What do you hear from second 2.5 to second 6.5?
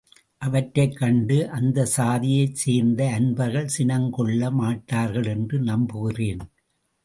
சேர்ந்த அன்பர்கள் சினம் கொள்ள மாட்டார்கள் என்று நம்புகிறேன்.